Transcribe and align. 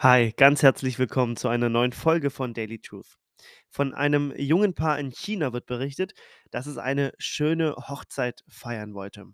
Hi, 0.00 0.32
ganz 0.36 0.62
herzlich 0.62 0.98
willkommen 0.98 1.36
zu 1.36 1.48
einer 1.48 1.68
neuen 1.68 1.92
Folge 1.92 2.30
von 2.30 2.54
Daily 2.54 2.78
Truth. 2.78 3.18
Von 3.68 3.94
einem 3.94 4.32
jungen 4.36 4.74
Paar 4.74 4.98
in 4.98 5.10
China 5.10 5.52
wird 5.52 5.66
berichtet, 5.66 6.12
dass 6.50 6.66
es 6.66 6.78
eine 6.78 7.12
schöne 7.18 7.74
Hochzeit 7.76 8.44
feiern 8.48 8.94
wollte. 8.94 9.26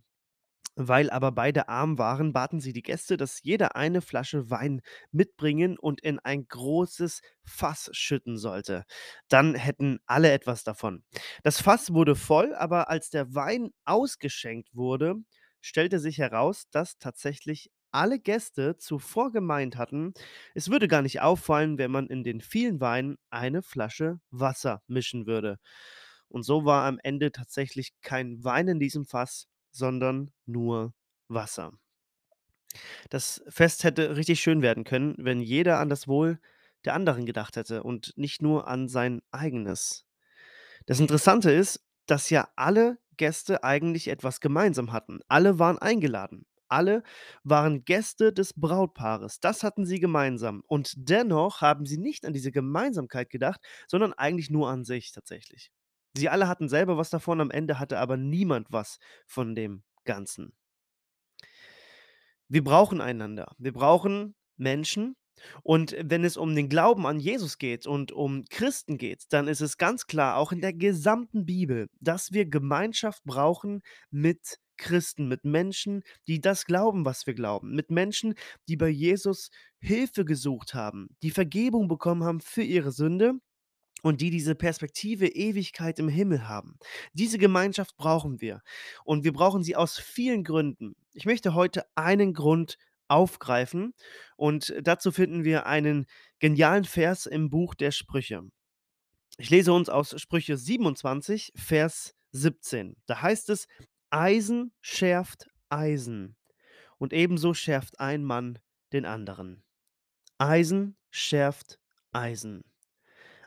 Weil 0.76 1.10
aber 1.10 1.32
beide 1.32 1.68
arm 1.68 1.98
waren, 1.98 2.32
baten 2.32 2.60
sie 2.60 2.72
die 2.72 2.82
Gäste, 2.82 3.16
dass 3.16 3.42
jeder 3.42 3.76
eine 3.76 4.02
Flasche 4.02 4.50
Wein 4.50 4.82
mitbringen 5.12 5.78
und 5.78 6.00
in 6.02 6.18
ein 6.20 6.46
großes 6.48 7.22
Fass 7.44 7.90
schütten 7.92 8.38
sollte. 8.38 8.84
Dann 9.28 9.54
hätten 9.54 10.00
alle 10.06 10.32
etwas 10.32 10.64
davon. 10.64 11.04
Das 11.44 11.60
Fass 11.60 11.92
wurde 11.94 12.16
voll, 12.16 12.54
aber 12.54 12.90
als 12.90 13.10
der 13.10 13.34
Wein 13.34 13.70
ausgeschenkt 13.84 14.70
wurde, 14.74 15.16
stellte 15.60 15.98
sich 15.98 16.18
heraus, 16.18 16.64
dass 16.70 16.98
tatsächlich 16.98 17.70
alle 17.94 18.18
Gäste 18.18 18.76
zuvor 18.76 19.32
gemeint 19.32 19.76
hatten, 19.76 20.12
es 20.54 20.70
würde 20.70 20.88
gar 20.88 21.02
nicht 21.02 21.20
auffallen, 21.20 21.78
wenn 21.78 21.90
man 21.90 22.08
in 22.08 22.24
den 22.24 22.40
vielen 22.40 22.80
Wein 22.80 23.16
eine 23.30 23.62
Flasche 23.62 24.20
Wasser 24.30 24.82
mischen 24.86 25.26
würde. 25.26 25.58
Und 26.28 26.42
so 26.42 26.64
war 26.64 26.86
am 26.86 26.98
Ende 27.02 27.32
tatsächlich 27.32 27.92
kein 28.02 28.42
Wein 28.42 28.68
in 28.68 28.80
diesem 28.80 29.04
Fass, 29.04 29.46
sondern 29.70 30.32
nur 30.46 30.94
Wasser. 31.28 31.72
Das 33.10 33.42
Fest 33.48 33.84
hätte 33.84 34.16
richtig 34.16 34.40
schön 34.40 34.62
werden 34.62 34.84
können, 34.84 35.14
wenn 35.18 35.40
jeder 35.40 35.78
an 35.78 35.88
das 35.88 36.08
Wohl 36.08 36.40
der 36.84 36.94
anderen 36.94 37.24
gedacht 37.24 37.56
hätte 37.56 37.82
und 37.82 38.12
nicht 38.16 38.42
nur 38.42 38.66
an 38.68 38.88
sein 38.88 39.22
eigenes. 39.30 40.04
Das 40.86 41.00
Interessante 41.00 41.50
ist, 41.50 41.84
dass 42.06 42.30
ja 42.30 42.48
alle 42.56 42.98
Gäste 43.16 43.64
eigentlich 43.64 44.08
etwas 44.08 44.40
gemeinsam 44.40 44.92
hatten. 44.92 45.20
Alle 45.28 45.58
waren 45.58 45.78
eingeladen. 45.78 46.46
Alle 46.74 47.04
waren 47.44 47.84
Gäste 47.84 48.32
des 48.32 48.52
Brautpaares. 48.54 49.38
Das 49.38 49.62
hatten 49.62 49.86
sie 49.86 50.00
gemeinsam. 50.00 50.64
Und 50.66 50.92
dennoch 50.96 51.60
haben 51.60 51.86
sie 51.86 51.98
nicht 51.98 52.26
an 52.26 52.32
diese 52.32 52.50
Gemeinsamkeit 52.50 53.30
gedacht, 53.30 53.60
sondern 53.86 54.12
eigentlich 54.12 54.50
nur 54.50 54.68
an 54.68 54.84
sich 54.84 55.12
tatsächlich. 55.12 55.70
Sie 56.16 56.28
alle 56.28 56.48
hatten 56.48 56.68
selber 56.68 56.96
was 56.96 57.10
davon, 57.10 57.40
am 57.40 57.52
Ende 57.52 57.78
hatte 57.78 57.98
aber 57.98 58.16
niemand 58.16 58.66
was 58.70 58.98
von 59.24 59.54
dem 59.54 59.84
Ganzen. 60.04 60.52
Wir 62.48 62.64
brauchen 62.64 63.00
einander. 63.00 63.54
Wir 63.58 63.72
brauchen 63.72 64.34
Menschen. 64.56 65.16
Und 65.62 65.96
wenn 66.00 66.24
es 66.24 66.36
um 66.36 66.54
den 66.56 66.68
Glauben 66.68 67.06
an 67.06 67.20
Jesus 67.20 67.58
geht 67.58 67.86
und 67.86 68.10
um 68.10 68.44
Christen 68.50 68.98
geht, 68.98 69.24
dann 69.30 69.46
ist 69.46 69.60
es 69.60 69.78
ganz 69.78 70.06
klar, 70.06 70.36
auch 70.38 70.50
in 70.50 70.60
der 70.60 70.72
gesamten 70.72 71.46
Bibel, 71.46 71.88
dass 72.00 72.32
wir 72.32 72.46
Gemeinschaft 72.46 73.22
brauchen 73.24 73.82
mit 74.10 74.58
Christen, 74.76 75.28
mit 75.28 75.44
Menschen, 75.44 76.02
die 76.26 76.40
das 76.40 76.64
glauben, 76.66 77.04
was 77.04 77.26
wir 77.26 77.34
glauben, 77.34 77.74
mit 77.74 77.90
Menschen, 77.90 78.34
die 78.68 78.76
bei 78.76 78.88
Jesus 78.88 79.50
Hilfe 79.78 80.24
gesucht 80.24 80.74
haben, 80.74 81.08
die 81.22 81.30
Vergebung 81.30 81.88
bekommen 81.88 82.24
haben 82.24 82.40
für 82.40 82.62
ihre 82.62 82.92
Sünde 82.92 83.34
und 84.02 84.20
die 84.20 84.30
diese 84.30 84.54
Perspektive 84.54 85.26
Ewigkeit 85.26 85.98
im 85.98 86.08
Himmel 86.08 86.46
haben. 86.46 86.78
Diese 87.14 87.38
Gemeinschaft 87.38 87.96
brauchen 87.96 88.40
wir 88.40 88.60
und 89.04 89.24
wir 89.24 89.32
brauchen 89.32 89.62
sie 89.62 89.76
aus 89.76 89.98
vielen 89.98 90.44
Gründen. 90.44 90.94
Ich 91.14 91.24
möchte 91.24 91.54
heute 91.54 91.84
einen 91.94 92.34
Grund 92.34 92.76
aufgreifen 93.08 93.94
und 94.36 94.74
dazu 94.82 95.10
finden 95.10 95.44
wir 95.44 95.66
einen 95.66 96.06
genialen 96.38 96.84
Vers 96.84 97.26
im 97.26 97.48
Buch 97.50 97.74
der 97.74 97.92
Sprüche. 97.92 98.42
Ich 99.38 99.50
lese 99.50 99.72
uns 99.72 99.88
aus 99.88 100.20
Sprüche 100.20 100.56
27, 100.56 101.52
Vers 101.56 102.14
17. 102.32 102.96
Da 103.06 103.22
heißt 103.22 103.50
es, 103.50 103.66
Eisen 104.16 104.70
schärft 104.80 105.48
Eisen 105.70 106.36
und 106.98 107.12
ebenso 107.12 107.52
schärft 107.52 107.98
ein 107.98 108.22
Mann 108.22 108.60
den 108.92 109.06
anderen. 109.06 109.64
Eisen 110.38 110.96
schärft 111.10 111.80
Eisen. 112.12 112.62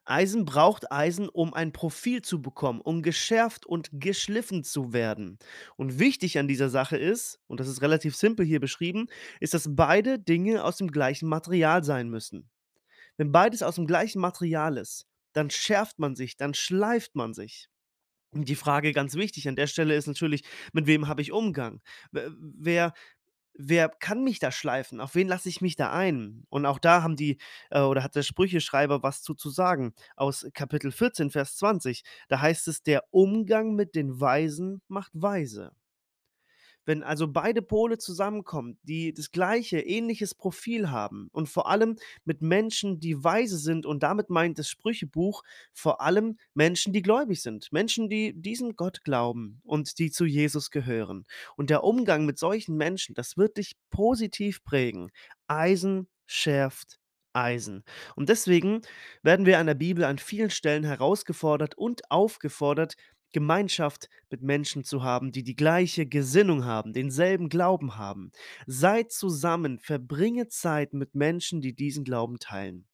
Eisen 0.04 0.44
braucht 0.44 0.92
Eisen, 0.92 1.30
um 1.30 1.54
ein 1.54 1.72
Profil 1.72 2.22
zu 2.22 2.42
bekommen, 2.42 2.82
um 2.82 3.02
geschärft 3.02 3.66
und 3.66 3.88
geschliffen 3.94 4.66
zu 4.66 4.92
werden. 4.92 5.40
Und 5.78 6.00
wichtig 6.00 6.38
an 6.38 6.50
dieser 6.50 6.70
Sache 6.70 6.98
ist, 6.98 7.40
und 7.48 7.62
das 7.62 7.70
ist 7.70 7.82
relativ 7.82 8.18
simpel 8.18 8.46
hier 8.46 8.60
beschrieben, 8.60 9.08
ist, 9.40 9.54
dass 9.54 9.74
beide 9.74 10.20
Dinge 10.20 10.66
aus 10.66 10.76
dem 10.76 10.92
gleichen 10.92 11.30
Material 11.30 11.86
sein 11.86 12.10
müssen. 12.10 12.50
Wenn 13.16 13.32
beides 13.32 13.64
aus 13.64 13.76
dem 13.76 13.88
gleichen 13.88 14.20
Material 14.20 14.76
ist, 14.76 15.08
dann 15.32 15.50
schärft 15.50 15.98
man 15.98 16.18
sich, 16.18 16.36
dann 16.36 16.54
schleift 16.54 17.16
man 17.16 17.34
sich. 17.34 17.70
Die 18.46 18.56
Frage 18.56 18.92
ganz 18.94 19.16
wichtig 19.16 19.48
an 19.48 19.56
der 19.56 19.68
Stelle 19.68 19.96
ist 19.96 20.08
natürlich, 20.08 20.44
mit 20.74 20.88
wem 20.88 21.08
habe 21.08 21.22
ich 21.22 21.32
Umgang? 21.32 21.82
Wer, 22.12 22.94
Wer 23.60 23.90
kann 23.90 24.24
mich 24.24 24.38
da 24.40 24.52
schleifen? 24.52 25.02
Auf 25.02 25.16
wen 25.16 25.28
lasse 25.28 25.50
ich 25.50 25.62
mich 25.62 25.76
da 25.76 25.92
ein? 25.92 26.46
Und 26.50 26.66
auch 26.68 26.78
da 26.80 27.02
haben 27.02 27.16
die 27.16 27.38
äh, 27.72 27.82
oder 27.82 28.04
hat 28.04 28.16
der 28.16 28.22
Sprücheschreiber 28.24 29.02
was 29.04 29.24
zu 29.24 29.34
zu 29.34 29.50
sagen. 29.50 29.94
Aus 30.16 30.48
Kapitel 30.54 30.92
14, 30.92 31.32
Vers 31.32 31.58
20. 31.58 32.04
Da 32.28 32.40
heißt 32.42 32.68
es: 32.68 32.84
„Der 32.84 33.04
Umgang 33.12 33.74
mit 33.76 33.96
den 33.96 34.20
Weisen 34.22 34.82
macht 34.88 35.12
weise.“ 35.16 35.72
Wenn 36.88 37.04
also 37.04 37.28
beide 37.28 37.62
Pole 37.62 37.98
zusammenkommen, 37.98 38.80
die 38.82 39.14
das 39.14 39.32
gleiche, 39.32 39.80
ähnliches 39.80 40.34
Profil 40.34 40.90
haben 40.90 41.28
und 41.34 41.50
vor 41.50 41.70
allem 41.70 41.98
mit 42.24 42.42
Menschen, 42.42 43.00
die 43.00 43.24
weise 43.24 43.58
sind 43.58 43.86
und 43.86 44.02
damit 44.02 44.30
meint 44.30 44.58
das 44.58 44.70
Sprüchebuch 44.70 45.44
vor 45.74 46.02
allem 46.02 46.38
Menschen, 46.54 46.94
die 46.94 47.02
gläubig 47.02 47.42
sind, 47.42 47.72
Menschen, 47.72 48.10
die 48.10 48.34
diesem 48.34 48.76
Gott 48.76 49.04
glauben 49.04 49.60
und 49.64 50.00
die 50.00 50.10
zu 50.10 50.26
Jesus 50.26 50.72
gehören. 50.72 51.26
Und 51.58 51.70
der 51.70 51.84
Umgang 51.84 52.26
mit 52.26 52.40
solchen 52.40 52.78
Menschen, 52.78 53.14
das 53.16 53.38
wird 53.38 53.58
dich 53.58 53.76
positiv 53.90 54.64
prägen. 54.64 55.12
Eisen 55.48 56.08
schärft 56.26 57.00
Eisen. 57.34 57.84
Und 58.16 58.30
deswegen 58.30 58.82
werden 59.22 59.46
wir 59.46 59.60
an 59.60 59.68
der 59.68 59.76
Bibel 59.76 60.04
an 60.04 60.18
vielen 60.18 60.50
Stellen 60.50 60.84
herausgefordert 60.84 61.78
und 61.78 62.10
aufgefordert, 62.10 62.96
Gemeinschaft 63.32 64.10
mit 64.30 64.42
Menschen 64.42 64.84
zu 64.84 65.04
haben, 65.04 65.32
die 65.32 65.44
die 65.44 65.56
gleiche 65.56 66.06
Gesinnung 66.06 66.66
haben, 66.66 66.94
denselben 66.94 67.50
Glauben 67.50 67.98
haben. 67.98 68.32
Seid 68.66 69.12
zusammen, 69.12 69.80
verbringe 69.80 70.48
Zeit 70.48 70.94
mit 70.94 71.16
Menschen, 71.16 71.62
die 71.62 71.74
diesen 71.74 72.04
Glauben 72.04 72.40
teilen. 72.40 72.88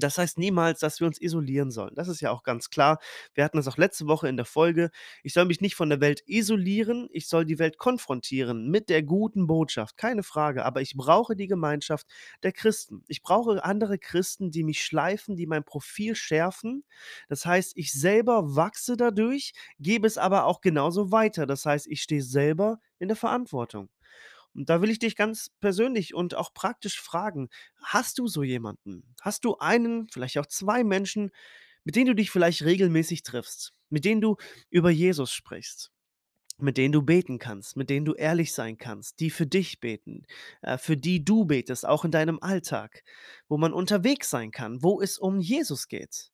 Das 0.00 0.18
heißt 0.18 0.38
niemals, 0.38 0.80
dass 0.80 1.00
wir 1.00 1.06
uns 1.06 1.20
isolieren 1.20 1.70
sollen. 1.70 1.94
Das 1.94 2.08
ist 2.08 2.20
ja 2.20 2.30
auch 2.30 2.42
ganz 2.42 2.70
klar. 2.70 2.98
Wir 3.34 3.44
hatten 3.44 3.56
das 3.56 3.68
auch 3.68 3.76
letzte 3.76 4.06
Woche 4.06 4.28
in 4.28 4.36
der 4.36 4.46
Folge. 4.46 4.90
Ich 5.22 5.34
soll 5.34 5.44
mich 5.44 5.60
nicht 5.60 5.74
von 5.74 5.88
der 5.90 6.00
Welt 6.00 6.22
isolieren, 6.26 7.08
ich 7.12 7.28
soll 7.28 7.44
die 7.44 7.58
Welt 7.58 7.78
konfrontieren 7.78 8.70
mit 8.70 8.88
der 8.88 9.02
guten 9.02 9.46
Botschaft, 9.46 9.96
keine 9.96 10.22
Frage. 10.22 10.64
Aber 10.64 10.80
ich 10.80 10.94
brauche 10.96 11.36
die 11.36 11.46
Gemeinschaft 11.46 12.06
der 12.42 12.52
Christen. 12.52 13.04
Ich 13.08 13.22
brauche 13.22 13.64
andere 13.64 13.98
Christen, 13.98 14.50
die 14.50 14.64
mich 14.64 14.82
schleifen, 14.84 15.36
die 15.36 15.46
mein 15.46 15.64
Profil 15.64 16.14
schärfen. 16.14 16.84
Das 17.28 17.44
heißt, 17.44 17.72
ich 17.76 17.92
selber 17.92 18.56
wachse 18.56 18.96
dadurch, 18.96 19.52
gebe 19.78 20.06
es 20.06 20.18
aber 20.18 20.46
auch 20.46 20.60
genauso 20.60 21.12
weiter. 21.12 21.46
Das 21.46 21.66
heißt, 21.66 21.86
ich 21.88 22.02
stehe 22.02 22.22
selber 22.22 22.78
in 22.98 23.08
der 23.08 23.16
Verantwortung. 23.16 23.88
Und 24.54 24.68
da 24.70 24.82
will 24.82 24.90
ich 24.90 24.98
dich 24.98 25.16
ganz 25.16 25.50
persönlich 25.60 26.14
und 26.14 26.34
auch 26.34 26.52
praktisch 26.54 27.00
fragen: 27.00 27.48
Hast 27.82 28.18
du 28.18 28.26
so 28.28 28.42
jemanden? 28.42 29.14
Hast 29.22 29.44
du 29.44 29.56
einen, 29.58 30.08
vielleicht 30.08 30.38
auch 30.38 30.46
2 30.46 30.84
Menschen, 30.84 31.30
mit 31.84 31.96
denen 31.96 32.06
du 32.08 32.14
dich 32.14 32.30
vielleicht 32.30 32.62
regelmäßig 32.64 33.22
triffst, 33.24 33.72
mit 33.90 34.04
denen 34.04 34.20
du 34.20 34.36
über 34.70 34.90
Jesus 34.90 35.32
sprichst, 35.32 35.90
mit 36.58 36.78
denen 36.78 36.92
du 36.92 37.02
beten 37.02 37.38
kannst, 37.40 37.76
mit 37.76 37.90
denen 37.90 38.06
du 38.06 38.14
ehrlich 38.14 38.54
sein 38.54 38.78
kannst, 38.78 39.20
die 39.20 39.30
für 39.30 39.46
dich 39.46 39.80
beten, 39.80 40.24
äh, 40.62 40.78
für 40.78 40.96
die 40.98 41.24
du 41.24 41.46
betest, 41.46 41.86
auch 41.86 42.04
in 42.06 42.12
deinem 42.12 42.40
Alltag, 42.42 43.04
wo 43.48 43.58
man 43.58 43.74
unterwegs 43.74 44.30
sein 44.30 44.52
kann, 44.52 44.82
wo 44.82 45.00
es 45.02 45.18
um 45.18 45.40
Jesus 45.40 45.88
geht? 45.88 46.31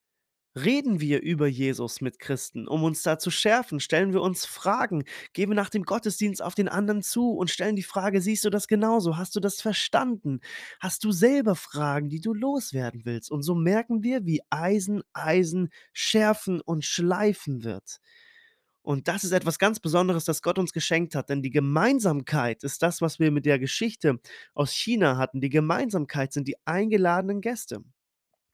Reden 0.65 1.01
wir 1.01 1.21
über 1.23 1.47
Jesus 1.47 2.01
mit 2.01 2.19
Christen, 2.19 2.67
um 2.67 2.83
uns 2.83 3.03
da 3.03 3.19
zu 3.19 3.31
schärfen? 3.31 3.81
Stellen 3.81 4.13
wir 4.13 4.23
uns 4.23 4.47
Fragen? 4.47 5.05
Gehen 5.35 5.51
wir 5.51 5.55
nach 5.55 5.69
dem 5.71 5.83
Gottesdienst 5.85 6.43
auf 6.43 6.55
den 6.55 6.69
anderen 6.69 7.03
zu 7.03 7.33
und 7.33 7.51
stellen 7.51 7.77
die 7.77 7.83
Frage: 7.83 8.21
„Siehst 8.23 8.45
du 8.45 8.51
das 8.51 8.67
genauso? 8.67 9.17
Hast 9.19 9.37
du 9.37 9.41
das 9.41 9.61
verstanden? 9.61 10.41
Hast 10.81 11.05
du 11.05 11.13
selber 11.13 11.55
Fragen, 11.55 12.09
die 12.09 12.21
du 12.21 12.33
loswerden 12.33 13.03
willst?“ 13.05 13.31
Und 13.31 13.43
so 13.43 13.55
merken 13.55 14.03
wir, 14.03 14.25
wie 14.27 14.41
Eisen 14.51 15.03
Eisen 15.13 15.69
schärfen 15.93 16.61
und 16.63 16.85
schleifen 16.85 17.63
wird. 17.65 17.99
Und 18.83 19.09
das 19.09 19.25
ist 19.25 19.33
etwas 19.33 19.59
ganz 19.59 19.81
Besonderes, 19.81 20.25
das 20.25 20.43
Gott 20.43 20.59
uns 20.59 20.73
geschenkt 20.73 21.15
hat, 21.15 21.29
denn 21.31 21.43
die 21.43 21.51
Gemeinsamkeit 21.51 22.65
ist 22.65 22.83
das, 22.83 23.03
was 23.03 23.19
wir 23.19 23.31
mit 23.31 23.45
der 23.47 23.59
Geschichte 23.59 24.21
aus 24.55 24.73
China 24.73 25.19
hatten. 25.19 25.41
Die 25.43 25.51
Gemeinsamkeit 25.51 26.33
sind 26.33 26.49
die 26.49 26.57
eingeladenen 26.67 27.41
Gäste. 27.43 27.83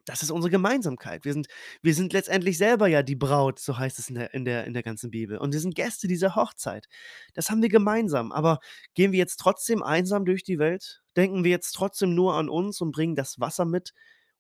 Das 0.04 0.22
ist 0.22 0.30
unsere 0.30 0.50
Gemeinsamkeit. 0.50 1.24
Wir 1.24 1.32
sind 1.32 1.46
wir 1.82 1.94
sind 1.94 2.12
letztendlich 2.12 2.58
selber 2.58 2.88
ja 2.88 3.02
die 3.02 3.16
Braut, 3.16 3.58
so 3.58 3.78
heißt 3.78 3.98
es 3.98 4.08
in 4.10 4.16
der 4.16 4.34
in 4.34 4.44
der 4.44 4.64
in 4.66 4.74
der 4.74 4.82
ganzen 4.82 5.10
Bibel. 5.10 5.38
Und 5.38 5.52
wir 5.52 5.60
sind 5.60 5.74
Gäste 5.74 6.08
dieser 6.08 6.36
Hochzeit. 6.36 6.88
Das 7.32 7.50
haben 7.50 7.62
wir 7.62 7.70
gemeinsam. 7.70 8.32
Aber 8.32 8.60
gehen 8.94 9.12
wir 9.12 9.18
jetzt 9.18 9.36
trotzdem 9.36 9.82
einsam 9.82 10.24
durch 10.24 10.42
die 10.44 10.58
Welt? 10.58 11.02
Denken 11.16 11.44
wir 11.44 11.50
jetzt 11.50 11.72
trotzdem 11.72 12.14
nur 12.14 12.34
an 12.34 12.48
uns 12.48 12.80
und 12.80 12.92
bringen 12.92 13.16
das 13.16 13.40
Wasser 13.40 13.64
mit? 13.64 13.94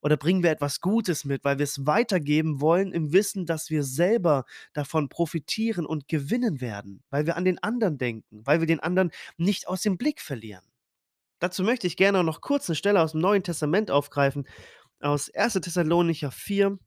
Oder 0.04 0.18
bringen 0.18 0.42
wir 0.42 0.50
etwas 0.50 0.82
Gutes 0.82 1.24
mit, 1.24 1.44
weil 1.44 1.56
wir 1.56 1.64
es 1.64 1.86
weitergeben 1.86 2.60
wollen 2.60 2.92
im 2.92 3.14
Wissen, 3.14 3.46
dass 3.46 3.70
wir 3.70 3.82
selber 3.82 4.44
davon 4.74 5.08
profitieren 5.08 5.86
und 5.86 6.08
gewinnen 6.08 6.60
werden, 6.60 7.02
weil 7.08 7.24
wir 7.24 7.38
an 7.38 7.46
den 7.46 7.62
anderen 7.62 7.96
denken, 7.96 8.42
weil 8.44 8.60
wir 8.60 8.66
den 8.66 8.80
anderen 8.80 9.12
nicht 9.38 9.66
aus 9.66 9.80
dem 9.80 9.96
Blick 9.96 10.20
verlieren? 10.20 10.62
Dazu 11.38 11.62
möchte 11.62 11.86
ich 11.86 11.96
gerne 11.96 12.22
noch 12.22 12.42
kurz 12.42 12.68
eine 12.68 12.76
Stelle 12.76 13.00
aus 13.00 13.12
dem 13.12 13.22
Neuen 13.22 13.42
Testament 13.42 13.90
aufgreifen, 13.90 14.46
aus 15.04 15.28
1. 15.28 15.54
Thessalonicher 15.54 16.30
4, 16.30 16.78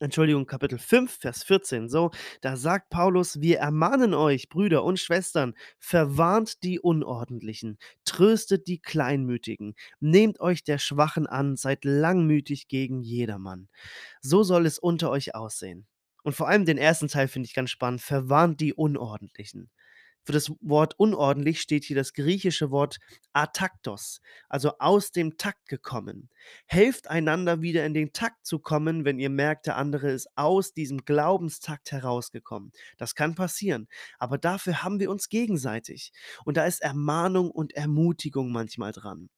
Entschuldigung, 0.00 0.46
Kapitel 0.46 0.78
5, 0.78 1.18
Vers 1.20 1.44
14. 1.44 1.88
So, 1.88 2.10
da 2.40 2.56
sagt 2.56 2.90
Paulus: 2.90 3.40
„Wir 3.40 3.58
ermahnen 3.58 4.14
euch, 4.14 4.48
Brüder 4.48 4.84
und 4.84 4.98
Schwestern, 4.98 5.54
verwarnt 5.78 6.62
die 6.64 6.80
Unordentlichen, 6.80 7.78
tröstet 8.04 8.66
die 8.66 8.80
Kleinmütigen, 8.80 9.74
nehmt 10.00 10.40
euch 10.40 10.64
der 10.64 10.78
Schwachen 10.78 11.26
an, 11.26 11.56
seid 11.56 11.84
langmütig 11.84 12.68
gegen 12.68 13.02
jedermann.“ 13.02 13.68
So 14.20 14.42
soll 14.42 14.66
es 14.66 14.78
unter 14.78 15.10
euch 15.10 15.34
aussehen. 15.34 15.86
Und 16.24 16.34
vor 16.34 16.48
allem 16.48 16.64
den 16.64 16.78
ersten 16.78 17.08
Teil 17.08 17.28
finde 17.28 17.46
ich 17.46 17.54
ganz 17.54 17.70
spannend: 17.70 18.02
„Verwarnt 18.02 18.60
die 18.60 18.74
Unordentlichen.“ 18.74 19.70
Für 20.24 20.32
das 20.32 20.50
Wort 20.60 20.98
unordentlich 20.98 21.60
steht 21.60 21.84
hier 21.84 21.96
das 21.96 22.14
griechische 22.14 22.70
Wort 22.70 22.98
ataktos, 23.32 24.20
also 24.48 24.72
aus 24.78 25.12
dem 25.12 25.36
Takt 25.36 25.68
gekommen. 25.68 26.30
Helft 26.66 27.08
einander 27.08 27.60
wieder 27.60 27.84
in 27.84 27.92
den 27.92 28.12
Takt 28.12 28.46
zu 28.46 28.58
kommen, 28.58 29.04
wenn 29.04 29.18
ihr 29.18 29.30
merkt, 29.30 29.66
der 29.66 29.76
andere 29.76 30.10
ist 30.10 30.28
aus 30.34 30.72
diesem 30.72 31.04
Glaubenstakt 31.04 31.92
herausgekommen. 31.92 32.72
Das 32.96 33.14
kann 33.14 33.34
passieren, 33.34 33.86
aber 34.18 34.38
dafür 34.38 34.82
haben 34.82 34.98
wir 34.98 35.10
uns 35.10 35.28
gegenseitig. 35.28 36.12
Und 36.44 36.56
da 36.56 36.64
ist 36.64 36.80
Ermahnung 36.80 37.50
und 37.50 37.74
Ermutigung 37.74 38.50
manchmal 38.50 38.92
dran. 38.92 39.28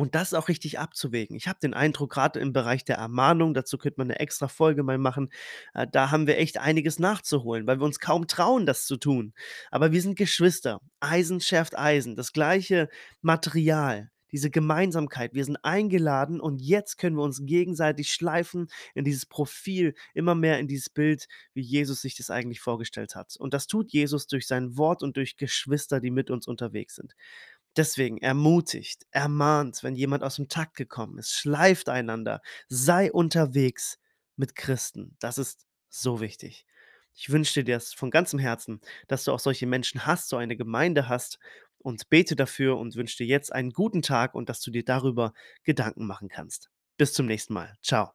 Und 0.00 0.14
das 0.14 0.32
auch 0.32 0.48
richtig 0.48 0.78
abzuwägen. 0.78 1.36
Ich 1.36 1.46
habe 1.46 1.58
den 1.60 1.74
Eindruck, 1.74 2.10
gerade 2.14 2.40
im 2.40 2.54
Bereich 2.54 2.86
der 2.86 2.96
Ermahnung, 2.96 3.52
dazu 3.52 3.76
könnte 3.76 4.00
man 4.00 4.06
'ne 4.08 4.18
extra 4.18 4.48
Folge 4.48 4.82
mal 4.82 4.96
machen, 4.96 5.28
äh, 5.74 5.86
da 5.92 6.10
haben 6.10 6.26
wir 6.26 6.38
echt 6.38 6.56
einiges 6.56 6.98
nachzuholen, 6.98 7.66
weil 7.66 7.80
wir 7.80 7.84
uns 7.84 8.00
kaum 8.00 8.26
trauen, 8.26 8.64
das 8.64 8.86
zu 8.86 8.96
tun. 8.96 9.34
Aber 9.70 9.92
wir 9.92 10.00
sind 10.00 10.16
Geschwister. 10.16 10.80
Eisen 11.00 11.42
schärft 11.42 11.76
Eisen, 11.78 12.16
das 12.16 12.32
gleiche 12.32 12.88
Material, 13.20 14.10
diese 14.32 14.48
Gemeinsamkeit. 14.48 15.34
Wir 15.34 15.44
sind 15.44 15.58
eingeladen 15.64 16.40
und 16.40 16.62
jetzt 16.62 16.96
können 16.96 17.16
wir 17.16 17.22
uns 17.22 17.44
gegenseitig 17.44 18.10
schleifen 18.10 18.68
in 18.94 19.04
dieses 19.04 19.26
Profil, 19.26 19.94
immer 20.14 20.34
mehr 20.34 20.60
in 20.60 20.66
dieses 20.68 20.88
Bild, 20.88 21.26
wie 21.52 21.60
Jesus 21.62 22.00
sich 22.00 22.16
das 22.16 22.30
eigentlich 22.30 22.60
vorgestellt 22.60 23.16
hat. 23.16 23.36
Und 23.38 23.52
das 23.52 23.66
tut 23.66 23.92
Jesus 23.92 24.26
durch 24.28 24.46
sein 24.46 24.78
Wort 24.78 25.02
und 25.02 25.18
durch 25.18 25.36
Geschwister, 25.36 26.00
die 26.00 26.10
mit 26.10 26.30
uns 26.30 26.46
unterwegs 26.46 26.94
sind. 26.94 27.14
Deswegen 27.76 28.18
ermutigt, 28.18 29.06
ermahnt, 29.10 29.82
wenn 29.82 29.94
jemand 29.94 30.22
aus 30.24 30.36
dem 30.36 30.48
Takt 30.48 30.76
gekommen 30.76 31.18
ist, 31.18 31.32
schleift 31.32 31.88
einander, 31.88 32.40
sei 32.68 33.12
unterwegs 33.12 33.98
mit 34.36 34.56
Christen. 34.56 35.16
Das 35.20 35.38
ist 35.38 35.66
so 35.88 36.20
wichtig. 36.20 36.66
Ich 37.14 37.30
wünsche 37.30 37.62
dir 37.62 37.74
das 37.74 37.92
von 37.92 38.10
ganzem 38.10 38.38
Herzen, 38.38 38.80
dass 39.08 39.24
du 39.24 39.32
auch 39.32 39.40
solche 39.40 39.66
Menschen 39.66 40.06
hast, 40.06 40.28
so 40.28 40.36
eine 40.36 40.56
Gemeinde 40.56 41.08
hast 41.08 41.38
und 41.78 42.08
bete 42.08 42.36
dafür 42.36 42.78
und 42.78 42.96
wünsche 42.96 43.18
dir 43.18 43.26
jetzt 43.26 43.52
einen 43.52 43.70
guten 43.70 44.02
Tag 44.02 44.34
und 44.34 44.48
dass 44.48 44.60
du 44.60 44.70
dir 44.70 44.84
darüber 44.84 45.32
Gedanken 45.62 46.06
machen 46.06 46.28
kannst. 46.28 46.70
Bis 46.96 47.12
zum 47.12 47.26
nächsten 47.26 47.54
Mal. 47.54 47.76
Ciao. 47.82 48.12